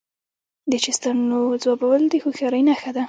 [0.71, 2.99] د چیستانونو ځوابول د هوښیارۍ نښه ده.